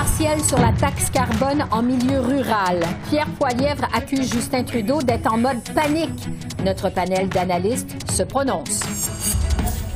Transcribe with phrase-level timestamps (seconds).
[0.00, 2.80] Recul partiel sur la taxe carbone en milieu rural.
[3.08, 6.28] Pierre Poilièvre accuse Justin Trudeau d'être en mode panique.
[6.64, 8.80] Notre panel d'analystes se prononce.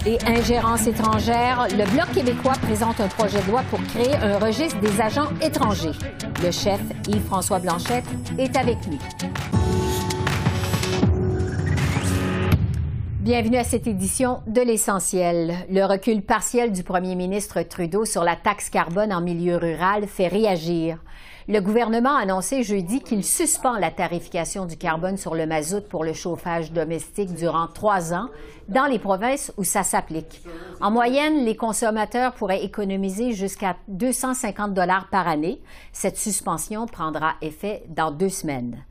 [0.07, 4.79] Et ingérence étrangère, le Bloc québécois présente un projet de loi pour créer un registre
[4.81, 5.97] des agents étrangers.
[6.43, 8.05] Le chef Yves-François Blanchette
[8.39, 8.98] est avec nous.
[13.24, 15.55] Bienvenue à cette édition de l'essentiel.
[15.70, 20.28] Le recul partiel du premier ministre Trudeau sur la taxe carbone en milieu rural fait
[20.28, 20.98] réagir.
[21.48, 26.05] Le gouvernement a annoncé jeudi qu'il suspend la tarification du carbone sur le mazout pour
[26.05, 28.28] le chauffage domestique durant trois ans
[28.69, 30.42] dans les provinces où ça s'applique.
[30.83, 35.62] En moyenne, les consommateurs pourraient économiser jusqu'à 250 dollars par année.
[35.94, 38.84] Cette suspension prendra effet dans deux semaines.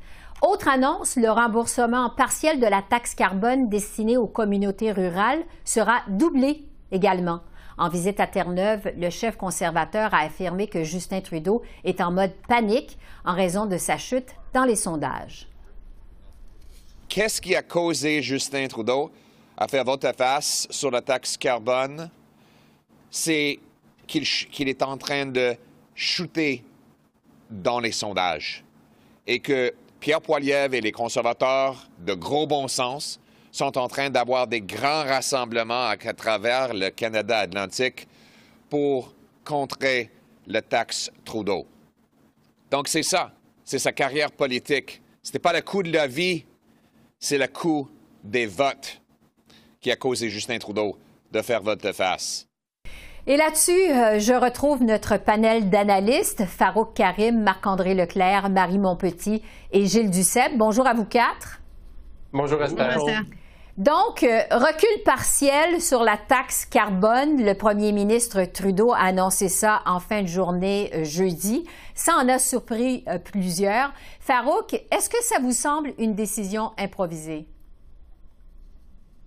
[0.45, 6.65] Autre annonce, le remboursement partiel de la taxe carbone destinée aux communautés rurales sera doublé
[6.91, 7.39] également.
[7.77, 12.33] En visite à Terre-Neuve, le chef conservateur a affirmé que Justin Trudeau est en mode
[12.49, 15.47] panique en raison de sa chute dans les sondages.
[17.07, 19.11] Qu'est-ce qui a causé Justin Trudeau
[19.55, 22.09] à faire volte-face sur la taxe carbone?
[23.09, 23.59] C'est
[24.07, 25.55] qu'il est en train de
[25.95, 26.65] chuter
[27.49, 28.65] dans les sondages
[29.25, 33.21] et que Pierre Poilievre et les conservateurs de gros bon sens
[33.53, 38.09] sont en train d'avoir des grands rassemblements à, travers le Canada atlantique
[38.69, 39.13] pour
[39.45, 40.11] contrer
[40.45, 41.65] le taxe Trudeau.
[42.69, 43.31] Donc c'est ça,
[43.63, 45.01] c'est sa carrière politique.
[45.21, 46.43] Ce n'est pas le coût de la vie,
[47.17, 47.89] c'est le coût
[48.25, 49.01] des votes
[49.79, 50.97] qui a causé Justin Trudeau
[51.31, 52.45] de faire vote-face.
[53.25, 59.85] Et là-dessus, euh, je retrouve notre panel d'analystes, Farouk Karim, Marc-André Leclerc, Marie Montpetit et
[59.85, 60.57] Gilles Duceppe.
[60.57, 61.61] Bonjour à vous quatre.
[62.33, 62.97] Bonjour Esther.
[63.77, 67.41] Donc, euh, recul partiel sur la taxe carbone.
[67.41, 71.65] Le premier ministre Trudeau a annoncé ça en fin de journée euh, jeudi.
[71.95, 73.93] Ça en a surpris plusieurs.
[74.19, 77.47] Farouk, est-ce que ça vous semble une décision improvisée?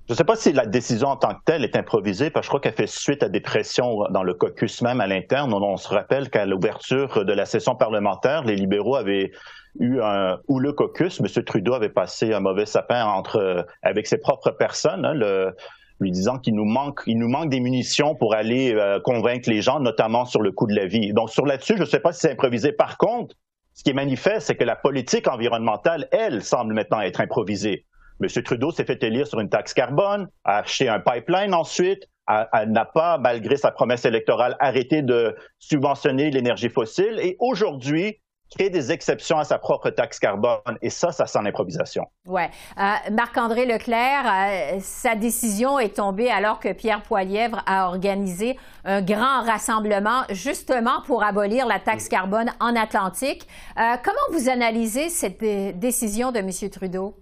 [0.09, 2.47] Je ne sais pas si la décision en tant que telle est improvisée, parce que
[2.47, 5.53] je crois qu'elle fait suite à des pressions dans le caucus même à l'interne.
[5.53, 9.33] On, se rappelle qu'à l'ouverture de la session parlementaire, les libéraux avaient
[9.81, 11.21] eu un le caucus.
[11.21, 11.45] M.
[11.45, 15.57] Trudeau avait passé un mauvais sapin entre avec ses propres personnes, hein, le,
[15.99, 19.61] lui disant qu'il nous manque, il nous manque des munitions pour aller euh, convaincre les
[19.61, 21.13] gens, notamment sur le coût de la vie.
[21.15, 22.71] Donc sur là-dessus, je ne sais pas si c'est improvisé.
[22.71, 23.35] Par contre,
[23.75, 27.87] ce qui est manifeste, c'est que la politique environnementale, elle, semble maintenant être improvisée.
[28.23, 28.43] M.
[28.43, 33.19] Trudeau s'est fait élire sur une taxe carbone, a acheté un pipeline ensuite, n'a pas,
[33.19, 38.21] malgré sa promesse électorale, arrêté de subventionner l'énergie fossile et aujourd'hui
[38.57, 40.79] crée des exceptions à sa propre taxe carbone.
[40.81, 42.05] Et ça, ça sent l'improvisation.
[42.27, 42.43] Oui.
[42.79, 42.83] Euh,
[43.13, 49.43] Marc-André Leclerc, euh, sa décision est tombée alors que Pierre Poilièvre a organisé un grand
[49.43, 53.47] rassemblement justement pour abolir la taxe carbone en Atlantique.
[53.79, 55.41] Euh, comment vous analysez cette
[55.79, 56.71] décision de M.
[56.71, 57.17] Trudeau?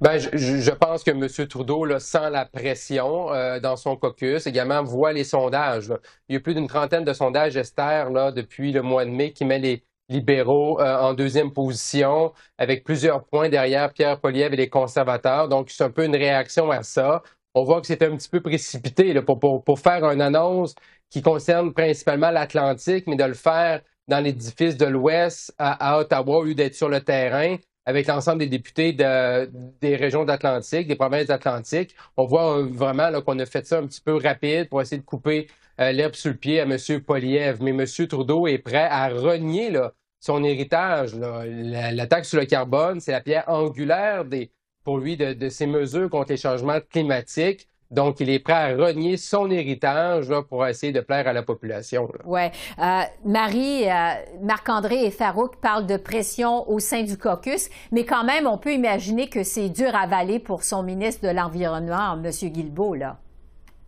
[0.00, 1.26] Ben, je, je, pense que M.
[1.48, 5.90] Trudeau là, sent la pression euh, dans son caucus, également voit les sondages.
[6.28, 9.32] Il y a plus d'une trentaine de sondages, Esther, là, depuis le mois de mai,
[9.32, 14.56] qui met les libéraux euh, en deuxième position, avec plusieurs points derrière Pierre Poliev et
[14.56, 15.48] les conservateurs.
[15.48, 17.22] Donc, c'est un peu une réaction à ça.
[17.54, 20.74] On voit que c'est un petit peu précipité là, pour, pour, pour faire une annonce
[21.08, 26.38] qui concerne principalement l'Atlantique, mais de le faire dans l'édifice de l'Ouest à, à Ottawa
[26.38, 27.56] au lieu d'être sur le terrain
[27.86, 31.94] avec l'ensemble des députés de, des régions d'Atlantique, des provinces d'Atlantique.
[32.16, 35.06] On voit euh, vraiment qu'on a fait ça un petit peu rapide pour essayer de
[35.06, 35.46] couper
[35.80, 36.76] euh, l'herbe sur le pied à M.
[37.00, 37.58] Poliev.
[37.62, 37.86] Mais M.
[38.08, 41.14] Trudeau est prêt à renier là, son héritage.
[41.14, 44.50] La, taxe sur le carbone, c'est la pierre angulaire des,
[44.82, 47.68] pour lui de, de ses mesures contre les changements climatiques.
[47.90, 52.08] Donc, il est prêt à renier son héritage pour essayer de plaire à la population.
[52.24, 52.42] Oui.
[52.78, 58.24] Euh, Marie, euh, Marc-André et Farouk parlent de pression au sein du caucus, mais quand
[58.24, 62.30] même, on peut imaginer que c'est dur à avaler pour son ministre de l'Environnement, M.
[62.30, 63.18] Guilbeault, là.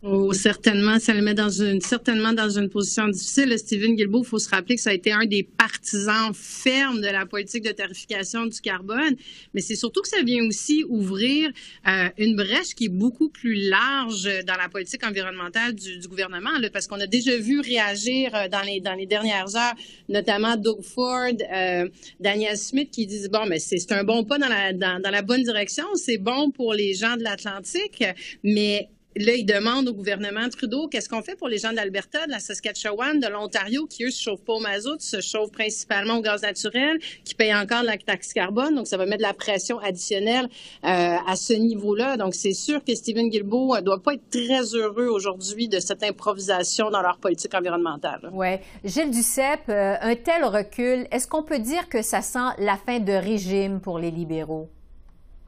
[0.00, 3.58] Oh, certainement, ça le met dans une, certainement dans une position difficile.
[3.58, 7.08] Stephen Guilbeault, il faut se rappeler que ça a été un des partisans fermes de
[7.08, 9.16] la politique de tarification du carbone,
[9.54, 11.50] mais c'est surtout que ça vient aussi ouvrir
[11.88, 16.70] euh, une brèche qui est beaucoup plus large dans la politique environnementale du, gouvernement, là,
[16.70, 19.74] parce qu'on a déjà vu réagir euh, dans les, dans les dernières heures,
[20.08, 21.88] notamment Doug Ford, euh,
[22.20, 25.42] Daniel Smith, qui disent, bon, mais c'est un bon pas dans la, dans la bonne
[25.42, 28.04] direction, c'est bon pour les gens de l'Atlantique,
[28.44, 28.88] mais
[29.24, 32.30] là, ils demandent au gouvernement Trudeau qu'est-ce qu'on fait pour les gens de l'Alberta, de
[32.30, 36.22] la Saskatchewan, de l'Ontario, qui eux se chauffent pas au mazout, se chauffent principalement au
[36.22, 38.74] gaz naturel, qui payent encore la taxe carbone.
[38.74, 40.48] Donc, ça va mettre de la pression additionnelle
[40.84, 42.16] euh, à ce niveau-là.
[42.16, 45.80] Donc, c'est sûr que Stephen Guilbeault ne euh, doit pas être très heureux aujourd'hui de
[45.80, 48.30] cette improvisation dans leur politique environnementale.
[48.32, 48.56] Oui.
[48.84, 53.00] Gilles Duceppe, euh, un tel recul, est-ce qu'on peut dire que ça sent la fin
[53.00, 54.68] de régime pour les libéraux?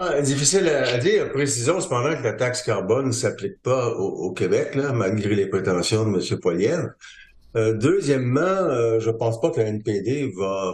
[0.02, 1.31] Ah, difficile à, dire.
[1.31, 6.11] Précisons cependant que la taxe carbone ne s'applique pas au, Québec, là, malgré les prétentions
[6.11, 6.41] de M.
[6.41, 6.88] Poilievre.
[7.55, 10.73] Euh, deuxièmement, euh, je pense pas que la NPD va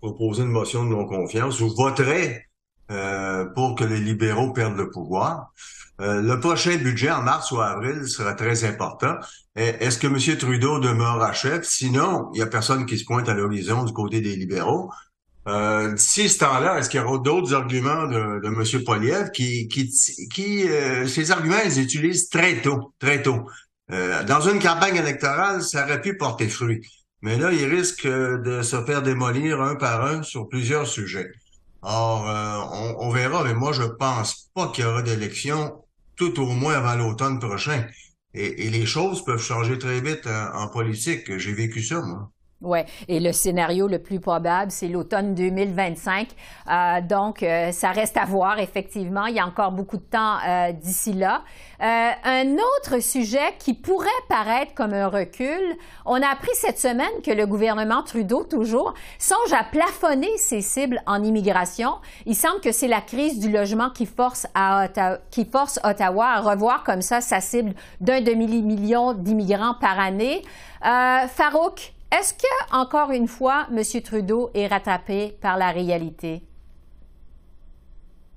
[0.00, 2.46] proposer une motion de non-confiance ou voterait
[2.90, 5.52] euh, pour que les libéraux perdent le pouvoir.
[5.98, 9.14] Le prochain budget en mars ou avril sera très important.
[9.54, 10.36] Est-ce que M.
[10.36, 11.64] Trudeau demeure à chef?
[11.64, 14.90] Sinon, il n'y a personne qui se pointe à l'horizon du côté des libéraux.
[15.48, 18.84] Euh, D'ici ce temps-là, est-ce qu'il y aura d'autres arguments de, de M.
[18.84, 19.90] Poliev qui, qui,
[20.32, 23.48] qui euh, ces arguments, ils utilisent très tôt, très tôt.
[23.90, 26.80] Euh, dans une campagne électorale, ça aurait pu porter fruit.
[27.22, 31.30] Mais là, il risque de se faire démolir un par un sur plusieurs sujets.
[31.82, 35.84] Or, euh, on, on, verra, mais moi, je pense pas qu'il y aura d'élection
[36.16, 37.84] tout au moins avant l'automne prochain.
[38.34, 41.36] Et, et, les choses peuvent changer très vite en politique.
[41.38, 42.30] J'ai vécu ça, moi.
[42.64, 42.78] Oui,
[43.08, 46.28] et le scénario le plus probable, c'est l'automne 2025.
[46.70, 49.26] Euh, donc, euh, ça reste à voir, effectivement.
[49.26, 51.42] Il y a encore beaucoup de temps euh, d'ici là.
[51.82, 55.60] Euh, un autre sujet qui pourrait paraître comme un recul,
[56.06, 61.02] on a appris cette semaine que le gouvernement Trudeau, toujours, songe à plafonner ses cibles
[61.06, 61.94] en immigration.
[62.26, 66.26] Il semble que c'est la crise du logement qui force, à Ottawa, qui force Ottawa
[66.26, 70.42] à revoir comme ça sa cible d'un demi-million d'immigrants par année.
[70.82, 73.82] Farouk, est-ce que, encore une fois, M.
[74.02, 76.42] Trudeau est rattrapé par la réalité?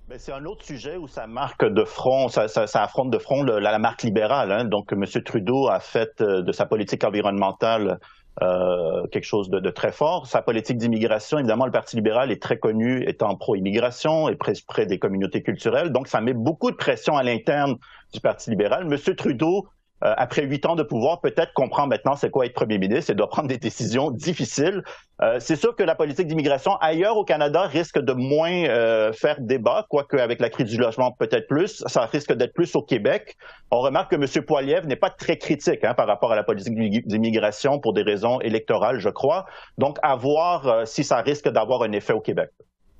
[0.07, 2.45] Ben, c'est un autre sujet où ça marque de front, ça,
[2.75, 4.51] affronte de front la, marque libérale.
[4.51, 4.66] Hein.
[4.66, 5.04] Donc, M.
[5.24, 8.00] Trudeau a fait euh, de sa politique environnementale
[8.42, 10.27] euh, quelque chose de, très fort.
[10.27, 14.86] Sa politique d'immigration, évidemment, le Parti libéral est très connu étant pro-immigration et près, près
[14.86, 15.92] des communautés culturelles.
[15.92, 17.75] Donc, ça met beaucoup de pression à l'interne
[18.13, 18.88] du Parti libéral.
[18.92, 19.16] M.
[19.16, 19.68] Trudeau
[20.04, 23.16] euh, après huit ans de pouvoir, peut-être comprend maintenant c'est quoi être premier ministre et
[23.16, 24.84] doit prendre des décisions difficiles.
[25.22, 29.38] Euh, c'est sûr que la politique d'immigration ailleurs au Canada risque de moins euh, faire
[29.40, 31.84] débat, quoique avec la crise du logement peut-être plus.
[31.88, 33.38] Ça risque d'être plus au Québec.
[33.72, 34.46] On remarque que M.
[34.46, 36.76] Poiliev n'est pas très critique hein, par rapport à la politique
[37.08, 39.46] d'immigration pour des raisons électorales, je crois.
[39.78, 42.50] Donc, à voir si ça risque d'avoir un effet au Québec.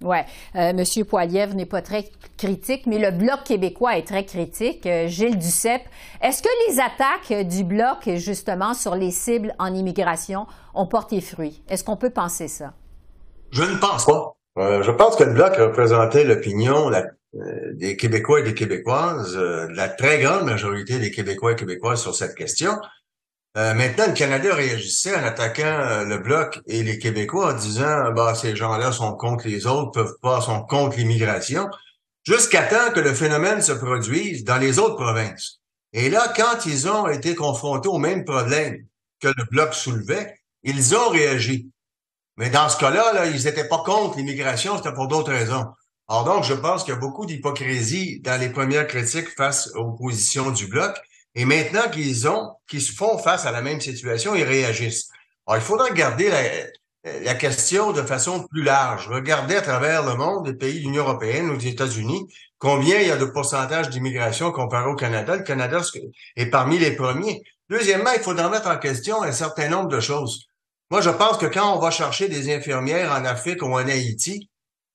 [0.02, 0.18] Oui.
[0.56, 4.86] Euh, Monsieur Poiliev n'est pas très critique, mais le Bloc québécois est très critique.
[4.86, 5.84] Euh, Gilles Duceppe,
[6.22, 11.64] est-ce que les attaques du Bloc, justement, sur les cibles en immigration ont porté fruit?
[11.70, 12.74] Est-ce qu'on peut penser ça?
[13.52, 14.36] Je ne pense pas.
[14.58, 16.92] Euh, je pense que le Bloc représentait l'opinion
[17.74, 22.36] des Québécois et des Québécoises, la très grande majorité des Québécois et Québécoises sur cette
[22.36, 22.72] question.
[23.57, 28.12] Euh, maintenant, le Canada réagissait en attaquant euh, le Bloc et les Québécois en disant
[28.12, 31.69] bah, ces gens-là sont contre les autres, peuvent pas, sont contre l'immigration,
[32.25, 35.62] jusqu'à temps que le phénomène se produise dans les autres provinces.
[35.94, 38.86] Et là, quand ils ont été confrontés au même problème
[39.22, 41.69] que le Bloc soulevait, ils ont réagi.
[42.36, 45.66] Mais dans ce cas-là, là, ils n'étaient pas contre l'immigration, c'était pour d'autres raisons.
[46.10, 49.94] Alors donc, je pense qu'il y a beaucoup d'hypocrisie dans les premières critiques face aux
[49.94, 50.98] positions du Bloc.
[51.36, 55.10] Et maintenant qu'ils ont, qu'ils se font face à la même situation, ils réagissent.
[55.46, 56.42] Alors, il faudra regarder la,
[57.22, 59.08] la question de façon plus large.
[59.10, 62.27] Regarder à travers le monde, les pays de l'Union européenne ou des États-Unis,
[62.58, 65.36] combien il y a de pourcentage d'immigration comparé au Canada.
[65.36, 65.82] Le Canada
[66.36, 67.44] est parmi les premiers.
[67.70, 70.48] Deuxièmement, il faudra mettre en question un certain nombre de choses.
[70.89, 74.50] Moi, je pense que quand on va chercher des infirmières en Afrique ou en Haïti,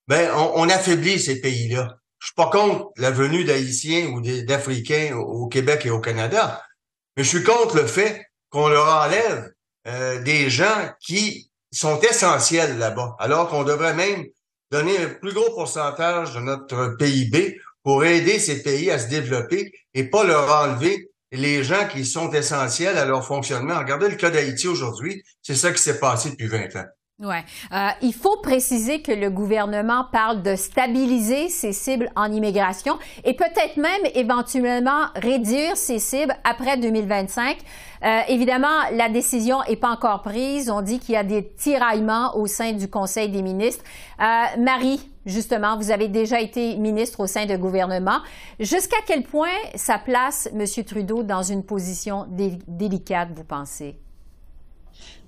[0.08, 1.96] ben, on affaiblit ces pays-là.
[2.20, 6.62] Je suis pas contre la venue d'Haïtiens ou d'Africains au Québec et au Canada,
[7.16, 9.50] mais je suis contre le fait qu'on leur enlève
[9.88, 14.26] euh, des gens qui sont essentiels là-bas, alors qu'on devrait même
[14.70, 19.72] donner un plus gros pourcentage de notre PIB pour aider ces pays à se développer
[19.94, 23.78] et pas leur enlever les gens qui sont essentiels à leur fonctionnement.
[23.78, 26.86] Regardez le cas d'Haïti aujourd'hui, c'est ça qui s'est passé depuis 20 ans.
[27.22, 27.44] Ouais.
[27.72, 33.34] Euh, il faut préciser que le gouvernement parle de stabiliser ses cibles en immigration et
[33.34, 37.58] peut-être même éventuellement réduire ses cibles après 2025.
[38.02, 40.70] Euh, évidemment, la décision n'est pas encore prise.
[40.70, 43.84] On dit qu'il y a des tiraillements au sein du Conseil des ministres.
[44.18, 44.24] Euh,
[44.58, 48.20] Marie, justement, vous avez déjà été ministre au sein de gouvernement.
[48.58, 50.64] Jusqu'à quel point ça place M.
[50.86, 52.26] Trudeau dans une position
[52.66, 53.98] délicate, vous pensez?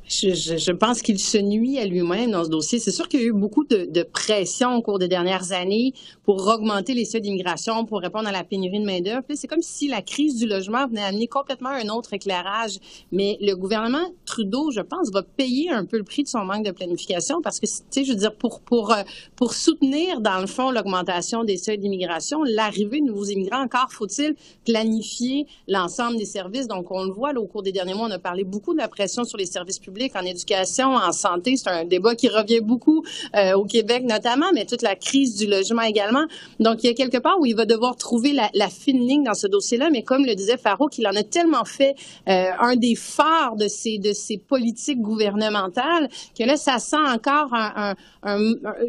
[0.08, 2.78] Je, je, pense qu'il se nuit à lui-même dans ce dossier.
[2.78, 5.94] C'est sûr qu'il y a eu beaucoup de, de, pression au cours des dernières années
[6.24, 9.22] pour augmenter les seuils d'immigration, pour répondre à la pénurie de main-d'œuvre.
[9.34, 12.78] C'est comme si la crise du logement venait amener complètement un autre éclairage.
[13.12, 16.64] Mais le gouvernement Trudeau, je pense, va payer un peu le prix de son manque
[16.64, 19.02] de planification parce que, tu sais, je veux dire, pour, pour, euh,
[19.36, 24.34] pour soutenir, dans le fond, l'augmentation des seuils d'immigration, l'arrivée de nouveaux immigrants, encore faut-il
[24.66, 26.66] planifier l'ensemble des services.
[26.66, 28.78] Donc, on le voit là, au cours des derniers mois, on a parlé beaucoup de
[28.78, 31.56] la pression sur les services publics en éducation, en santé.
[31.56, 33.02] C'est un débat qui revient beaucoup
[33.36, 36.24] euh, au Québec notamment, mais toute la crise du logement également.
[36.60, 39.24] Donc, il y a quelque part où il va devoir trouver la, la fine ligne
[39.24, 41.94] dans ce dossier-là, mais comme le disait Faro, qu'il en a tellement fait
[42.28, 46.08] euh, un des phares de ces, de ces politiques gouvernementales
[46.38, 48.38] que là, ça sent encore un, un,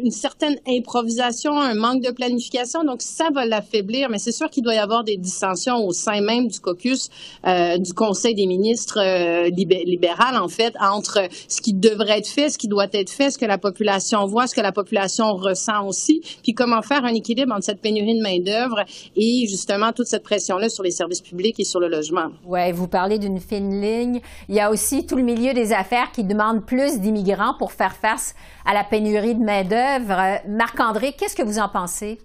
[0.02, 2.84] une certaine improvisation, un manque de planification.
[2.84, 6.20] Donc, ça va l'affaiblir, mais c'est sûr qu'il doit y avoir des dissensions au sein
[6.20, 7.08] même du caucus
[7.46, 12.50] euh, du Conseil des ministres euh, libéral, en fait, entre ce qui devrait être fait,
[12.50, 15.86] ce qui doit être fait, ce que la population voit, ce que la population ressent
[15.86, 18.84] aussi, puis comment faire un équilibre entre cette pénurie de main-d'œuvre
[19.16, 22.28] et justement toute cette pression-là sur les services publics et sur le logement.
[22.44, 24.20] Oui, vous parlez d'une fine ligne.
[24.48, 27.96] Il y a aussi tout le milieu des affaires qui demande plus d'immigrants pour faire
[27.96, 28.34] face
[28.64, 30.40] à la pénurie de main-d'œuvre.
[30.48, 32.18] Marc-André, qu'est-ce que vous en pensez?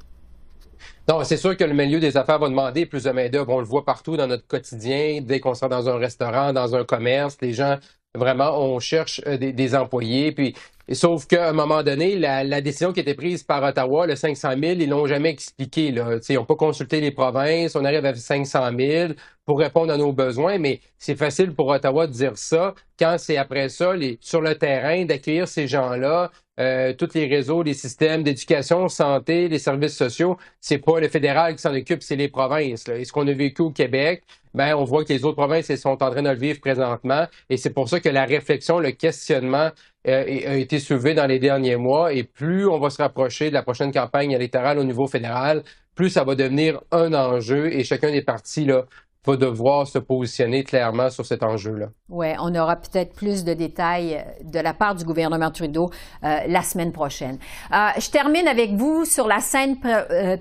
[1.08, 3.52] Non, c'est sûr que le milieu des affaires va demander plus de main-d'œuvre.
[3.52, 5.22] On le voit partout dans notre quotidien.
[5.22, 7.78] Dès qu'on sort dans un restaurant, dans un commerce, les gens
[8.16, 10.32] Vraiment, on cherche euh, des, employés.
[10.32, 10.56] Puis,
[10.92, 14.62] sauf qu'à un moment donné, la, décision qui été prise par Ottawa, le 500 000,
[14.80, 15.92] ils l'ont jamais expliqué.
[15.92, 16.18] Là.
[16.28, 17.75] ils n'ont pas consulté les provinces.
[17.75, 19.13] On arrive à 500 000
[19.46, 23.38] pour répondre à nos besoins, mais c'est facile pour Ottawa de dire ça quand c'est
[23.38, 28.24] après ça, les, sur le terrain, d'accueillir ces gens-là, euh, tous les réseaux, les systèmes
[28.24, 32.88] d'éducation, santé, les services sociaux, c'est pas le fédéral qui s'en occupe, c'est les provinces.
[32.88, 32.98] Là.
[32.98, 34.24] Et ce qu'on a vécu au Québec,
[34.54, 37.28] ben, on voit que les autres provinces sont en train de le vivre présentement.
[37.50, 39.70] Et c'est pour ça que la réflexion, le questionnement
[40.08, 42.13] euh, a été soulevé dans les derniers mois.
[42.13, 45.63] Et plus on va se rapprocher de la prochaine campagne électorale au niveau fédéral,
[45.96, 48.86] plus ça va devenir un enjeu et chacun des partis là,
[49.26, 51.88] va devoir se positionner clairement sur cet enjeu-là.
[52.08, 55.92] Oui, on aura peut-être plus de détails euh, de la part du gouvernement Trudeau
[56.24, 57.38] euh, la semaine prochaine.
[57.74, 59.78] Euh, je termine avec vous sur la scène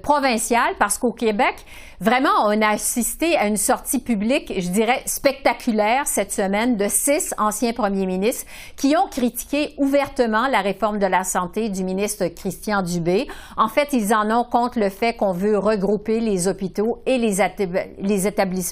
[0.02, 1.56] provinciale parce qu'au Québec,
[2.00, 7.34] vraiment, on a assisté à une sortie publique, je dirais, spectaculaire cette semaine de six
[7.36, 12.82] anciens premiers ministres qui ont critiqué ouvertement la réforme de la santé du ministre Christian
[12.82, 13.26] Dubé.
[13.56, 17.38] En fait, ils en ont contre le fait qu'on veut regrouper les hôpitaux et les,
[17.98, 18.67] les établissements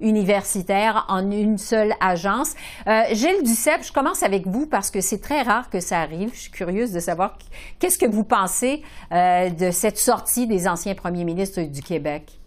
[0.00, 2.54] universitaire en une seule agence.
[2.86, 6.30] Euh, Gilles Duceppe, je commence avec vous parce que c'est très rare que ça arrive.
[6.34, 7.38] Je suis curieuse de savoir
[7.78, 12.38] qu'est-ce que vous pensez euh, de cette sortie des anciens premiers ministres du Québec?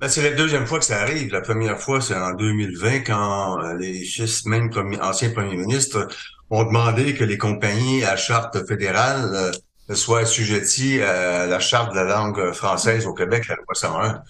[0.00, 1.32] Ben, c'est la deuxième fois que ça arrive.
[1.32, 6.08] La première fois, c'est en 2020, quand euh, les six mêmes anciens premiers ministres
[6.50, 9.52] ont demandé que les compagnies à charte fédérale
[9.92, 14.22] soient assujetties à la charte de la langue française au Québec, la loi 101.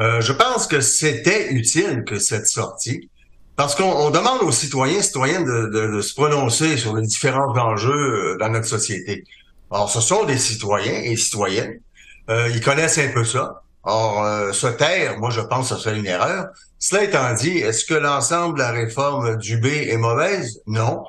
[0.00, 3.08] Euh, je pense que c'était utile que cette sortie,
[3.58, 7.90] parce qu'on demande aux citoyens, citoyennes de, de, se prononcer sur les différents enjeux
[8.34, 9.24] euh, dans notre société.
[9.70, 11.80] Or, ce sont des citoyens et citoyennes.
[12.30, 13.62] Euh, ils connaissent un peu ça.
[13.82, 16.46] Or, euh, se taire, moi, je pense que ce serait une erreur.
[16.78, 20.60] Cela étant dit, est-ce que l'ensemble de la réforme du B est mauvaise?
[20.68, 21.02] Non.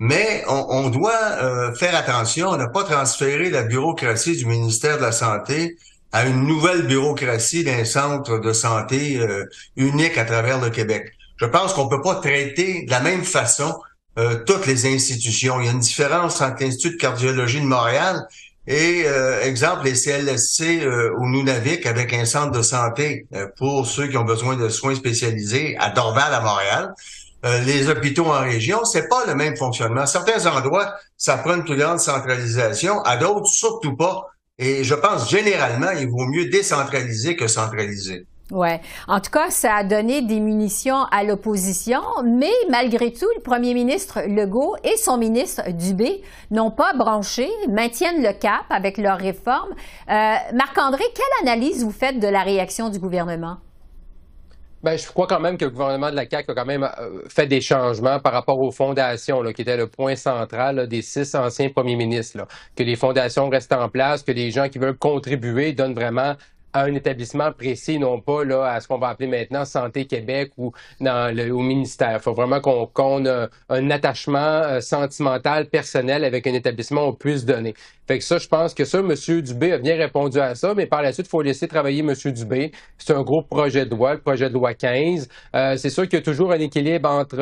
[0.00, 5.02] Mais on, on doit faire attention à ne pas transférer la bureaucratie du ministère de
[5.02, 5.76] la Santé
[6.12, 11.12] à une nouvelle bureaucratie d'un centre de santé euh, unique à travers le Québec.
[11.38, 13.74] Je pense qu'on peut pas traiter de la même façon
[14.18, 15.58] euh, toutes les institutions.
[15.60, 18.26] Il y a une différence entre l'Institut de cardiologie de Montréal
[18.66, 20.86] et, euh, exemple, les CLSC
[21.18, 23.26] au Nunavik avec un centre de santé
[23.56, 26.94] pour ceux qui ont besoin de soins spécialisés à Dorval, à Montréal.
[27.64, 30.02] les hôpitaux en région, c'est pas le même fonctionnement.
[30.02, 33.00] À certains endroits, ça prend une plus grande centralisation.
[33.02, 34.28] À d'autres, surtout pas.
[34.58, 38.26] Et je pense généralement, il vaut mieux décentraliser que centraliser.
[38.50, 38.68] Oui.
[39.08, 43.72] En tout cas, ça a donné des munitions à l'opposition, mais malgré tout, le premier
[43.72, 49.70] ministre Legault et son ministre Dubé n'ont pas branché, maintiennent le cap avec leurs réformes.
[50.10, 53.56] Euh, Marc-André, quelle analyse vous faites de la réaction du gouvernement?
[54.82, 57.22] Ben, je crois quand même que le gouvernement de la CAQ a quand même euh,
[57.28, 61.70] fait des changements par rapport aux fondations, qui était le point central des six anciens
[61.70, 62.48] premiers ministres.
[62.74, 66.34] Que les fondations restent en place, que les gens qui veulent contribuer donnent vraiment
[66.72, 70.52] à un établissement précis, non pas là, à ce qu'on va appeler maintenant Santé Québec
[70.56, 72.14] ou dans le, au ministère.
[72.14, 77.44] Il faut vraiment qu'on ait un attachement euh, sentimental, personnel avec un établissement, on puisse
[77.44, 77.74] donner.
[78.06, 79.14] Fait que ça, je pense que ça, M.
[79.42, 82.14] Dubé a bien répondu à ça, mais par la suite, il faut laisser travailler M.
[82.32, 82.72] Dubé.
[82.98, 85.28] C'est un gros projet de loi, le projet de loi 15.
[85.54, 87.38] Euh, c'est sûr qu'il y a toujours un équilibre entre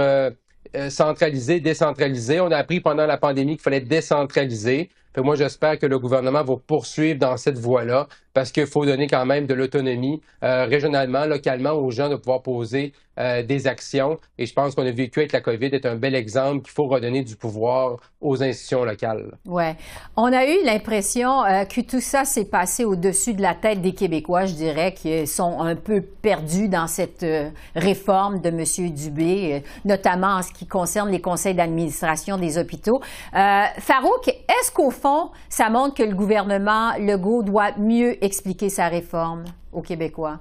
[0.76, 2.40] euh, centralisé, décentralisé.
[2.40, 4.90] On a appris pendant la pandémie qu'il fallait décentraliser.
[5.14, 9.06] Fait moi, j'espère que le gouvernement va poursuivre dans cette voie-là parce qu'il faut donner
[9.06, 14.18] quand même de l'autonomie euh, régionalement, localement aux gens de pouvoir poser euh, des actions.
[14.38, 16.86] Et je pense qu'on a vécu avec la COVID est un bel exemple qu'il faut
[16.86, 19.32] redonner du pouvoir aux institutions locales.
[19.46, 19.76] Ouais,
[20.16, 23.92] on a eu l'impression euh, que tout ça s'est passé au-dessus de la tête des
[23.92, 24.46] Québécois.
[24.46, 27.26] Je dirais qu'ils sont un peu perdus dans cette
[27.74, 28.90] réforme de M.
[28.90, 33.00] Dubé, notamment en ce qui concerne les conseils d'administration des hôpitaux.
[33.32, 39.44] Farouk, est-ce qu'au fond, ça montre que le gouvernement Legault doit mieux expliquer sa réforme
[39.72, 40.40] aux Québécois?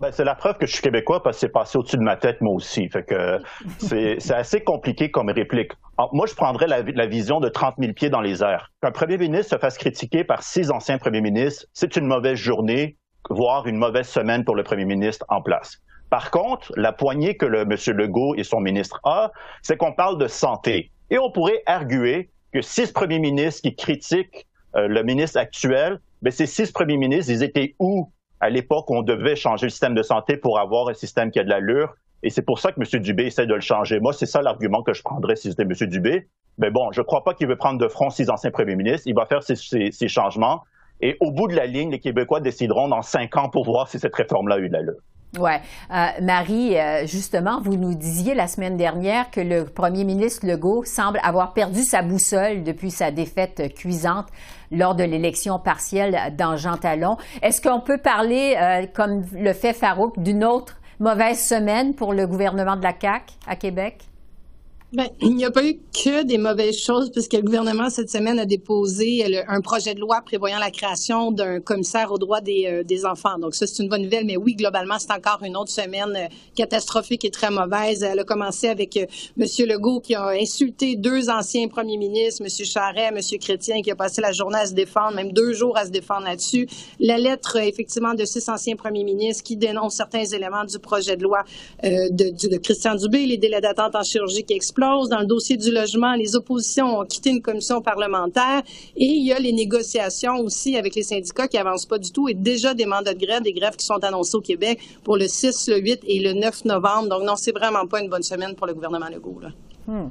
[0.00, 2.16] Ben, c'est la preuve que je suis québécois parce que c'est passé au-dessus de ma
[2.16, 2.88] tête, moi aussi.
[2.88, 3.38] Fait que
[3.78, 5.72] c'est assez compliqué comme réplique.
[6.12, 8.72] moi, je prendrais la, la, vision de 30 000 pieds dans les airs.
[8.82, 12.96] Qu'un premier ministre se fasse critiquer par six anciens premiers ministres, c'est une mauvaise journée,
[13.30, 15.78] voire une mauvaise semaine pour le premier ministre en place.
[16.10, 17.76] Par contre, la poignée que le M.
[17.96, 19.30] Legault et son ministre a,
[19.62, 20.90] c'est qu'on parle de santé.
[21.10, 26.30] Et on pourrait arguer que six premiers ministres qui critiquent euh, le ministre actuel, mais
[26.30, 29.94] ces six premiers ministres, ils étaient où à l'époque où on devait changer le système
[29.94, 31.94] de santé pour avoir un système qui a de l'allure?
[32.22, 33.02] Et c'est pour ça que M.
[33.02, 34.00] Dubé essaie de le changer.
[34.00, 35.72] Moi, c'est ça l'argument que je prendrais si c'était M.
[35.88, 36.26] Dubé.
[36.56, 39.06] Mais bon, je ne crois pas qu'il veut prendre de front six anciens premiers ministres.
[39.06, 40.62] Il va faire ces, changements.
[41.02, 43.98] Et au bout de la ligne, les Québécois décideront dans cinq ans pour voir si
[43.98, 45.00] cette réforme-là a eu de l'allure.
[45.38, 45.50] Oui.
[45.90, 50.84] Euh, Marie, euh, justement, vous nous disiez la semaine dernière que le premier ministre Legault
[50.84, 54.26] semble avoir perdu sa boussole depuis sa défaite cuisante
[54.70, 57.16] lors de l'élection partielle dans Jean Talon.
[57.42, 62.26] Est-ce qu'on peut parler, euh, comme le fait Farouk, d'une autre mauvaise semaine pour le
[62.26, 64.04] gouvernement de la CAQ à Québec?
[64.94, 68.38] Ben, il n'y a pas eu que des mauvaises choses puisque le gouvernement cette semaine
[68.38, 72.84] a déposé un projet de loi prévoyant la création d'un commissaire aux droits des, euh,
[72.84, 73.36] des enfants.
[73.40, 76.28] Donc ça, c'est une bonne nouvelle, mais oui, globalement, c'est encore une autre semaine euh,
[76.54, 78.04] catastrophique et très mauvaise.
[78.04, 79.46] Elle a commencé avec euh, M.
[79.66, 82.64] Legault qui a insulté deux anciens premiers ministres, M.
[82.64, 83.18] Charret, M.
[83.40, 86.26] Chrétien, qui a passé la journée à se défendre, même deux jours à se défendre
[86.26, 86.68] là-dessus.
[87.00, 91.24] La lettre, effectivement, de six anciens premiers ministres qui dénoncent certains éléments du projet de
[91.24, 91.42] loi
[91.82, 95.70] de, de, Christian Dubé, les délais d'attente en chirurgie qui explosent dans le dossier du
[95.70, 98.62] logement, les oppositions ont quitté une commission parlementaire
[98.96, 102.28] et il y a les négociations aussi avec les syndicats qui avancent pas du tout
[102.28, 105.26] et déjà des mandats de grève, des grèves qui sont annoncés au Québec pour le
[105.26, 107.08] 6, le 8 et le 9 novembre.
[107.08, 109.40] Donc non, c'est vraiment pas une bonne semaine pour le gouvernement Legault.
[109.40, 109.48] Là.
[109.86, 110.08] Hmm.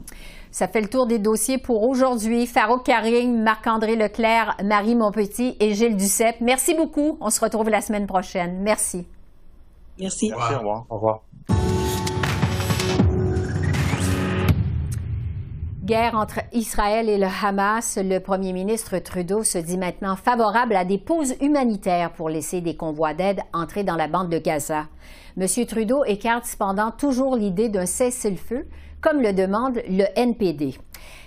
[0.52, 2.46] Ça fait le tour des dossiers pour aujourd'hui.
[2.46, 6.42] Farouk Karim, Marc-André Leclerc, Marie Monpetit et Gilles Duceppe.
[6.42, 7.18] Merci beaucoup.
[7.22, 8.60] On se retrouve la semaine prochaine.
[8.62, 9.06] Merci.
[10.00, 10.30] Merci.
[10.30, 10.54] Merci.
[10.54, 10.86] Au revoir.
[10.90, 11.22] Au revoir.
[15.84, 20.86] Guerre entre Israël et le Hamas, le premier ministre Trudeau se dit maintenant favorable à
[20.86, 24.88] des pauses humanitaires pour laisser des convois d'aide entrer dans la bande de Gaza.
[25.38, 25.46] M.
[25.68, 28.66] Trudeau écarte cependant toujours l'idée d'un cessez-le-feu,
[29.02, 30.76] comme le demande le NPD.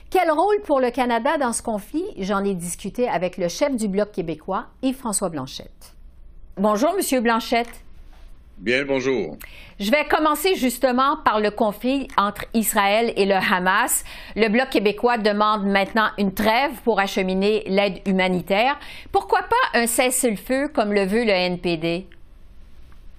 [0.08, 2.06] Quel rôle pour le Canada dans ce conflit?
[2.16, 5.94] J'en ai discuté avec le chef du Bloc québécois, Yves-François Blanchette.
[6.56, 7.22] Bonjour, M.
[7.22, 7.84] Blanchette.
[8.58, 9.36] Bien, bonjour.
[9.78, 14.02] Je vais commencer justement par le conflit entre Israël et le Hamas.
[14.34, 18.78] Le Bloc québécois demande maintenant une trêve pour acheminer l'aide humanitaire.
[19.12, 22.06] Pourquoi pas un cessez-le-feu comme le veut le NPD?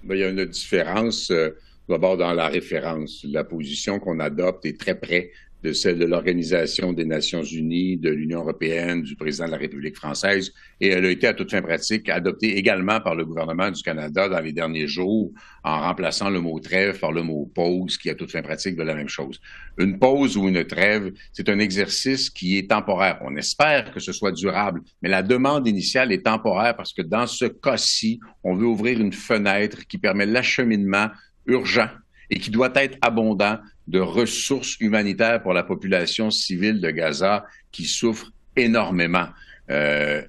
[0.02, 1.50] Ben, il y a une différence euh,
[1.88, 3.24] d'abord dans la référence.
[3.28, 5.30] La position qu'on adopte est très près
[5.62, 9.96] de celle de l'Organisation des Nations Unies, de l'Union européenne, du président de la République
[9.96, 13.82] française, et elle a été à toute fin pratique adoptée également par le gouvernement du
[13.82, 15.32] Canada dans les derniers jours,
[15.64, 18.82] en remplaçant le mot trêve par le mot pause, qui a toute fin pratique de
[18.82, 19.40] la même chose.
[19.78, 23.18] Une pause ou une trêve, c'est un exercice qui est temporaire.
[23.22, 27.26] On espère que ce soit durable, mais la demande initiale est temporaire parce que dans
[27.26, 31.08] ce cas-ci, on veut ouvrir une fenêtre qui permet l'acheminement
[31.46, 31.88] urgent
[32.30, 37.84] et qui doit être abondant de ressources humanitaires pour la population civile de Gaza qui
[37.84, 39.28] souffre énormément.
[39.70, 40.22] Euh,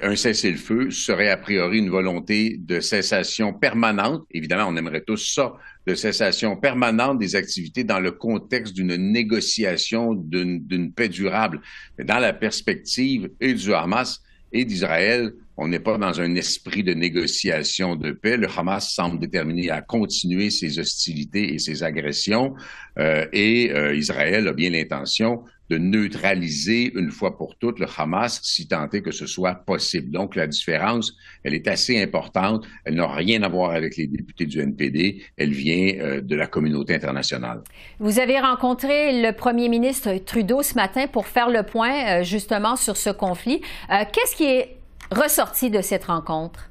[0.00, 4.24] un cessez-le-feu serait a priori une volonté de cessation permanente.
[4.30, 5.52] Évidemment, on aimerait tous ça,
[5.86, 11.60] de cessation permanente des activités dans le contexte d'une négociation d'une paix durable.
[11.98, 16.82] Mais dans la perspective et du Hamas et d'Israël, On n'est pas dans un esprit
[16.82, 18.36] de négociation de paix.
[18.36, 22.54] Le Hamas semble déterminé à continuer ses hostilités et ses agressions.
[22.98, 28.40] Euh, et euh, Israël a bien l'intention de neutraliser une fois pour toutes le Hamas,
[28.42, 30.10] si tant est que ce soit possible.
[30.10, 32.66] Donc, la différence, elle est assez importante.
[32.84, 35.22] Elle n'a rien à voir avec les députés du NPD.
[35.36, 37.62] Elle vient euh, de la communauté internationale.
[38.00, 42.96] Vous avez rencontré le premier ministre Trudeau ce matin pour faire le point justement sur
[42.96, 43.62] ce conflit.
[43.88, 44.76] Qu'est-ce qui est
[45.14, 46.70] ressorti de cette rencontre?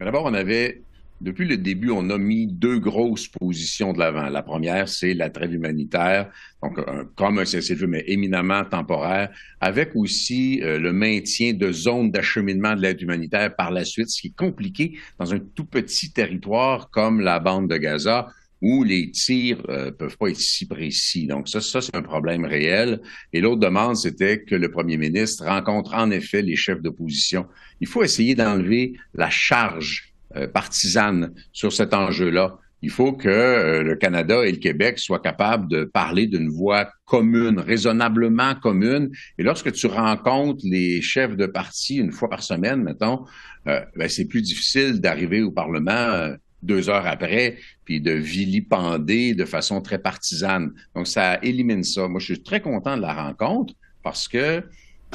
[0.00, 0.82] D'abord, on avait,
[1.20, 4.28] depuis le début, on a mis deux grosses positions de l'avant.
[4.28, 6.30] La première, c'est la trêve humanitaire,
[6.62, 6.80] donc
[7.16, 12.80] comme un cessez-le-feu, mais éminemment temporaire, avec aussi euh, le maintien de zones d'acheminement de
[12.80, 17.20] l'aide humanitaire par la suite, ce qui est compliqué dans un tout petit territoire comme
[17.20, 18.28] la bande de Gaza,
[18.62, 21.26] où les tirs euh, peuvent pas être si précis.
[21.26, 23.00] Donc ça, ça c'est un problème réel.
[23.32, 27.46] Et l'autre demande, c'était que le premier ministre rencontre en effet les chefs d'opposition.
[27.80, 32.58] Il faut essayer d'enlever la charge euh, partisane sur cet enjeu-là.
[32.82, 36.88] Il faut que euh, le Canada et le Québec soient capables de parler d'une voix
[37.04, 39.10] commune, raisonnablement commune.
[39.38, 43.24] Et lorsque tu rencontres les chefs de parti une fois par semaine, mettons,
[43.66, 49.44] euh, ben, c'est plus difficile d'arriver au Parlement deux heures après, puis de vilipender de
[49.44, 50.72] façon très partisane.
[50.94, 52.08] Donc, ça élimine ça.
[52.08, 54.62] Moi, je suis très content de la rencontre parce que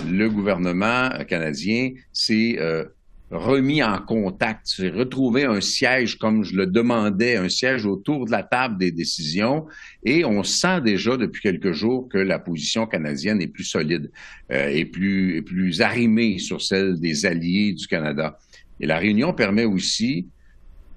[0.08, 2.86] le gouvernement canadien s'est euh,
[3.31, 8.31] remis en contact, s'est retrouvé un siège comme je le demandais, un siège autour de
[8.31, 9.65] la table des décisions,
[10.03, 14.12] et on sent déjà depuis quelques jours que la position canadienne est plus solide
[14.51, 18.38] euh, et plus, plus arrimée sur celle des alliés du Canada.
[18.79, 20.27] Et la réunion permet aussi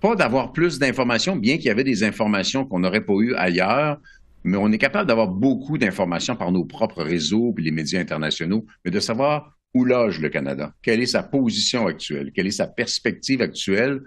[0.00, 4.00] pas d'avoir plus d'informations, bien qu'il y avait des informations qu'on n'aurait pas eues ailleurs,
[4.44, 8.64] mais on est capable d'avoir beaucoup d'informations par nos propres réseaux et les médias internationaux,
[8.84, 12.66] mais de savoir où loge le Canada, quelle est sa position actuelle, quelle est sa
[12.66, 14.00] perspective actuelle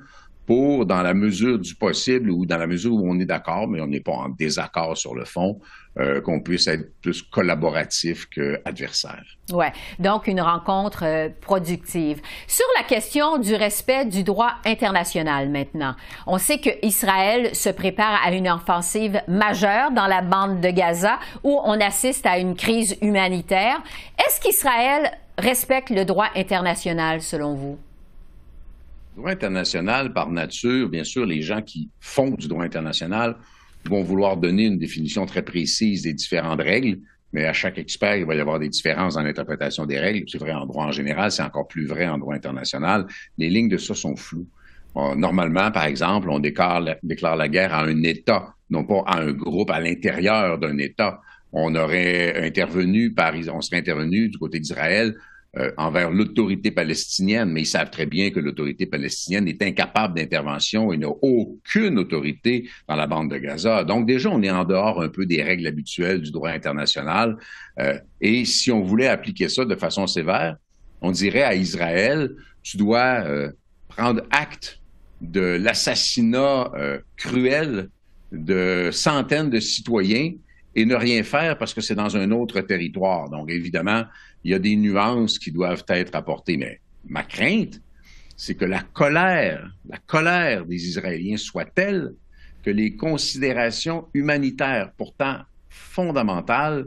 [0.45, 3.80] pour, dans la mesure du possible ou dans la mesure où on est d'accord, mais
[3.82, 5.60] on n'est pas en désaccord sur le fond,
[5.99, 9.23] euh, qu'on puisse être plus collaboratif qu'adversaire.
[9.51, 9.65] Oui,
[9.99, 12.21] donc une rencontre euh, productive.
[12.47, 15.95] Sur la question du respect du droit international maintenant,
[16.27, 21.19] on sait que Israël se prépare à une offensive majeure dans la bande de Gaza
[21.43, 23.82] où on assiste à une crise humanitaire.
[24.17, 27.77] Est-ce qu'Israël respecte le droit international selon vous?
[29.15, 33.36] Le droit international, par nature, bien sûr, les gens qui font du droit international
[33.86, 37.00] vont vouloir donner une définition très précise des différentes règles,
[37.34, 40.26] mais à chaque expert, il va y avoir des différences dans l'interprétation des règles.
[40.30, 43.06] C'est vrai en droit en général, c'est encore plus vrai en droit international.
[43.38, 44.47] Les lignes de ça sont floues.
[44.95, 49.71] Normalement, par exemple, on déclare, la guerre à un État, non pas à un groupe
[49.71, 51.21] à l'intérieur d'un État.
[51.54, 55.15] On aurait intervenu par, on serait intervenu du côté d'Israël
[55.57, 60.93] euh, envers l'autorité palestinienne, mais ils savent très bien que l'autorité palestinienne est incapable d'intervention
[60.93, 63.83] et n'a aucune autorité dans la bande de Gaza.
[63.83, 67.35] Donc déjà, on est en dehors un peu des règles habituelles du droit international.
[67.79, 70.55] Euh, et si on voulait appliquer ça de façon sévère,
[71.01, 72.31] on dirait à Israël,
[72.63, 73.51] tu dois euh,
[73.89, 74.79] prendre acte
[75.19, 76.71] de l'assassinat
[77.17, 77.89] cruel
[78.31, 80.31] de centaines de citoyens
[80.75, 83.29] et ne rien faire parce que c'est dans un autre territoire.
[83.29, 84.03] Donc, évidemment,
[84.43, 86.57] il y a des nuances qui doivent être apportées.
[86.57, 87.81] Mais ma crainte,
[88.38, 92.13] c'est que la colère, la colère des Israéliens soit telle
[92.63, 95.38] que les considérations humanitaires, pourtant
[95.69, 96.86] fondamentales,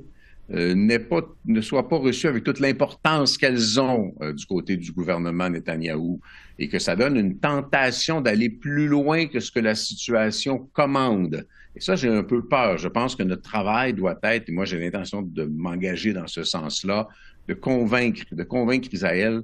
[0.52, 4.92] euh, pas, ne soient pas reçues avec toute l'importance qu'elles ont euh, du côté du
[4.92, 6.20] gouvernement Netanyahou
[6.58, 11.46] et que ça donne une tentation d'aller plus loin que ce que la situation commande.
[11.76, 12.78] Et ça, j'ai un peu peur.
[12.78, 16.44] Je pense que notre travail doit être, et moi j'ai l'intention de m'engager dans ce
[16.44, 17.08] sens-là,
[17.48, 19.42] de convaincre, de convaincre Israël,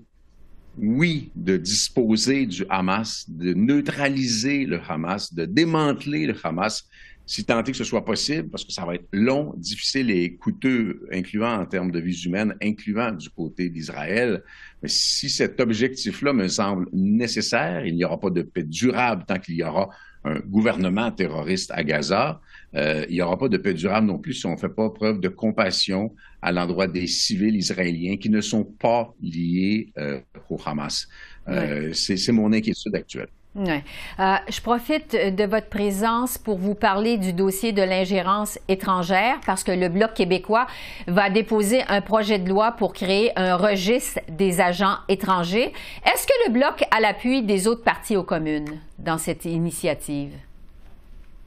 [0.79, 6.89] oui, de disposer du Hamas, de neutraliser le Hamas, de démanteler le Hamas,
[7.27, 10.35] si tant est que ce soit possible, parce que ça va être long, difficile et
[10.37, 14.43] coûteux, incluant en termes de vies humaines, incluant du côté d'Israël.
[14.83, 19.39] Mais si cet objectif-là me semble nécessaire, il n'y aura pas de paix durable tant
[19.39, 19.91] qu'il y aura
[20.25, 22.41] un gouvernement terroriste à Gaza,
[22.75, 24.91] euh, il n'y aura pas de paix durable non plus si on ne fait pas
[24.91, 30.59] preuve de compassion à l'endroit des civils israéliens qui ne sont pas liés euh, au
[30.65, 31.09] Hamas.
[31.49, 33.29] Euh, C'est mon inquiétude actuelle.
[33.57, 33.79] Euh,
[34.49, 39.73] je profite de votre présence pour vous parler du dossier de l'ingérence étrangère parce que
[39.73, 40.69] le Bloc québécois
[41.09, 45.73] va déposer un projet de loi pour créer un registre des agents étrangers.
[46.05, 50.31] Est-ce que le Bloc a l'appui des autres partis aux communes dans cette initiative?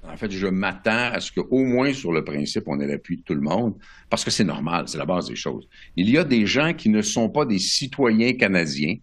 [0.06, 3.22] En fait, je m'attends à ce qu'au moins sur le principe, on ait l'appui de
[3.22, 3.76] tout le monde,
[4.10, 5.70] parce que c'est normal, c'est la base des choses.
[5.96, 8.98] Il y a des gens qui ne sont pas des citoyens canadiens,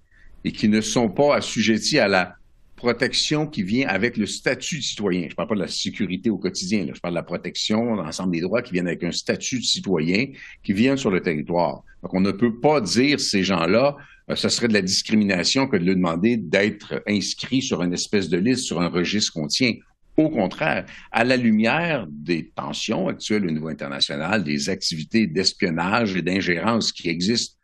[0.45, 2.35] et qui ne sont pas assujettis à la
[2.81, 5.25] protection qui vient avec le statut de citoyen.
[5.25, 8.33] Je ne parle pas de la sécurité au quotidien, je parle de la protection, l'ensemble
[8.33, 10.29] des droits qui viennent avec un statut de citoyen
[10.63, 11.83] qui viennent sur le territoire.
[12.03, 13.97] Donc, on ne peut pas dire ces gens-là,
[14.31, 18.31] euh, ce serait de la discrimination que de leur demander d'être inscrits sur une espèce
[18.31, 19.75] de liste, sur un registre qu'on tient.
[20.17, 26.23] Au contraire, à la lumière des tensions actuelles au niveau international, des activités d'espionnage et
[26.23, 27.60] d'ingérence qui existent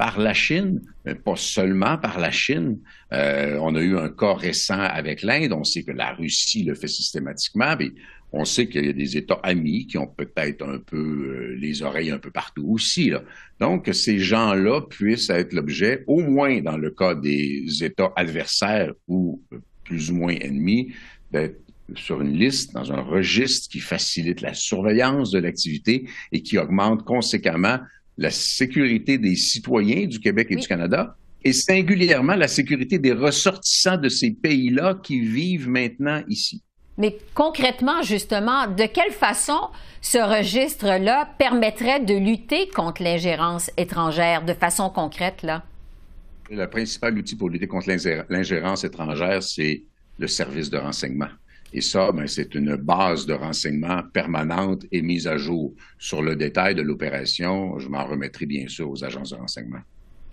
[0.00, 2.78] par la Chine, mais pas seulement par la Chine.
[3.12, 5.52] Euh, on a eu un cas récent avec l'Inde.
[5.52, 7.90] On sait que la Russie le fait systématiquement, mais
[8.32, 11.82] on sait qu'il y a des États amis qui ont peut-être un peu euh, les
[11.82, 13.10] oreilles un peu partout aussi.
[13.10, 13.22] Là.
[13.60, 19.42] Donc, ces gens-là puissent être l'objet, au moins dans le cas des États adversaires ou
[19.84, 20.94] plus ou moins ennemis,
[21.30, 21.60] d'être
[21.94, 27.04] sur une liste, dans un registre qui facilite la surveillance de l'activité et qui augmente
[27.04, 27.80] conséquemment
[28.20, 33.96] la sécurité des citoyens du Québec et du Canada, et singulièrement la sécurité des ressortissants
[33.96, 36.62] de ces pays-là qui vivent maintenant ici.
[36.98, 39.58] Mais concrètement, justement, de quelle façon
[40.02, 45.64] ce registre-là permettrait de lutter contre l'ingérence étrangère de façon concrète, là?
[46.50, 47.88] Le principal outil pour lutter contre
[48.28, 49.84] l'ingérence étrangère, c'est
[50.18, 51.28] le service de renseignement.
[51.72, 55.74] Et ça, ben, c'est une base de renseignement permanente et mise à jour.
[55.98, 59.80] Sur le détail de l'opération, je m'en remettrai bien sûr aux agences de renseignement.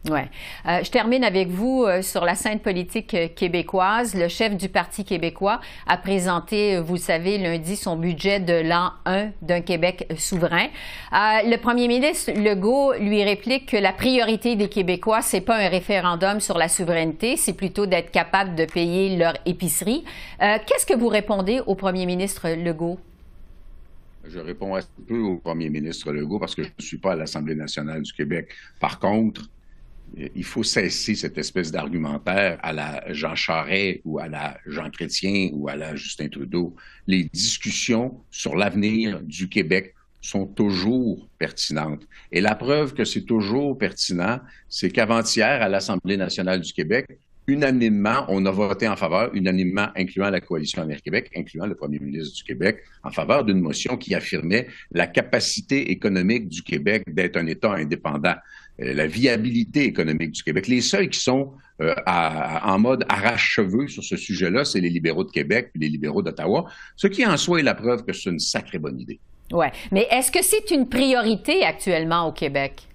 [0.09, 0.29] Ouais.
[0.65, 4.15] Euh, je termine avec vous euh, sur la scène politique euh, québécoise.
[4.15, 9.31] Le chef du Parti québécois a présenté, vous savez, lundi son budget de l'an 1
[9.41, 10.67] d'un Québec souverain.
[11.11, 16.39] le premier ministre Legault lui réplique que la priorité des Québécois, c'est pas un référendum
[16.39, 20.05] sur la souveraineté, c'est plutôt d'être capable de payer leur épicerie.
[20.39, 22.99] Qu'est-ce que vous répondez au premier ministre Legault?
[24.29, 27.15] Je réponds assez peu au premier ministre Legault parce que je ne suis pas à
[27.15, 28.49] l'Assemblée nationale du Québec.
[28.79, 29.49] Par contre,
[30.15, 35.49] il faut cesser cette espèce d'argumentaire à la Jean Charest ou à la Jean Chrétien
[35.53, 36.75] ou à la Justin Trudeau.
[37.05, 42.07] Les discussions sur l'avenir du Québec sont toujours pertinentes.
[42.31, 47.07] Et la preuve que c'est toujours pertinent, c'est qu'avant-hier, à l'Assemblée nationale du Québec,
[47.47, 51.99] unanimement, on a voté en faveur, unanimement, incluant la coalition Amer Québec, incluant le premier
[51.99, 57.37] ministre du Québec, en faveur d'une motion qui affirmait la capacité économique du Québec d'être
[57.37, 58.35] un État indépendant,
[58.79, 60.67] la viabilité économique du Québec.
[60.67, 65.31] Les seuls qui sont euh, en mode arrache-cheveux sur ce sujet-là, c'est les libéraux de
[65.31, 68.39] Québec et les libéraux d'Ottawa, ce qui en soi est la preuve que c'est une
[68.39, 69.19] sacrée bonne idée.
[69.51, 72.87] Oui, mais est-ce que c'est une priorité actuellement au Québec?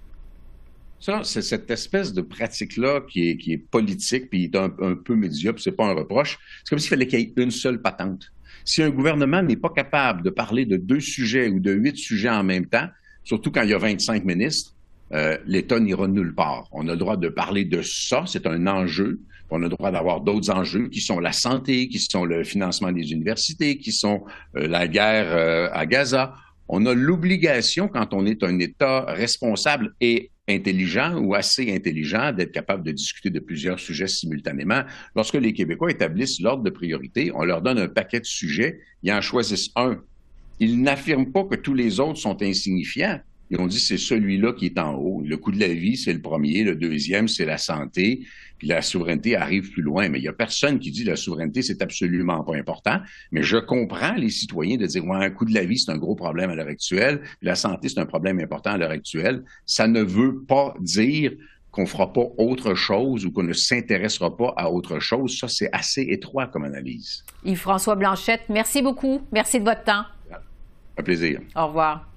[0.99, 5.15] Ça, c'est cette espèce de pratique-là qui est, qui est politique, puis un, un peu
[5.15, 6.39] médiocre, c'est pas un reproche.
[6.63, 8.31] C'est comme s'il fallait qu'il y ait une seule patente.
[8.63, 12.29] Si un gouvernement n'est pas capable de parler de deux sujets ou de huit sujets
[12.29, 12.87] en même temps,
[13.23, 14.72] surtout quand il y a 25 ministres,
[15.13, 16.67] euh, l'État n'ira nulle part.
[16.71, 19.19] On a le droit de parler de ça, c'est un enjeu.
[19.49, 22.91] On a le droit d'avoir d'autres enjeux qui sont la santé, qui sont le financement
[22.91, 24.23] des universités, qui sont
[24.57, 26.33] euh, la guerre euh, à Gaza.
[26.67, 32.51] On a l'obligation, quand on est un État responsable et intelligent ou assez intelligent d'être
[32.51, 34.83] capable de discuter de plusieurs sujets simultanément.
[35.15, 39.13] Lorsque les Québécois établissent l'ordre de priorité, on leur donne un paquet de sujets, ils
[39.13, 40.01] en choisissent un.
[40.59, 43.19] Ils n'affirment pas que tous les autres sont insignifiants.
[43.51, 45.21] Et on dit c'est celui-là qui est en haut.
[45.23, 46.63] Le coût de la vie, c'est le premier.
[46.63, 48.25] Le deuxième, c'est la santé.
[48.57, 50.09] Puis la souveraineté arrive plus loin.
[50.09, 52.99] Mais il y a personne qui dit la souveraineté, c'est absolument pas important.
[53.31, 55.97] Mais je comprends les citoyens de dire, ouais, un coût de la vie, c'est un
[55.97, 57.21] gros problème à l'heure actuelle.
[57.41, 59.43] la santé, c'est un problème important à l'heure actuelle.
[59.65, 61.33] Ça ne veut pas dire
[61.73, 65.37] qu'on fera pas autre chose ou qu'on ne s'intéressera pas à autre chose.
[65.39, 67.25] Ça, c'est assez étroit comme analyse.
[67.43, 69.21] Yves-François Blanchette, merci beaucoup.
[69.31, 70.03] Merci de votre temps.
[70.97, 71.41] Un plaisir.
[71.55, 72.12] Au revoir.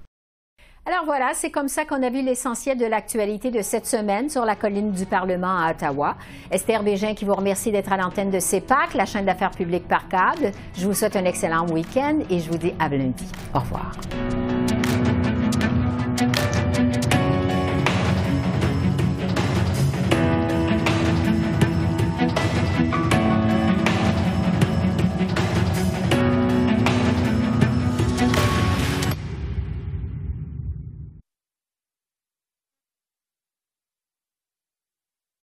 [0.87, 4.45] Alors voilà, c'est comme ça qu'on a vu l'essentiel de l'actualité de cette semaine sur
[4.45, 6.15] la colline du Parlement à Ottawa.
[6.49, 10.07] Esther Bégin qui vous remercie d'être à l'antenne de CEPAC, la chaîne d'affaires publiques par
[10.07, 10.53] câble.
[10.77, 13.29] Je vous souhaite un excellent week-end et je vous dis à lundi.
[13.53, 13.91] Au revoir.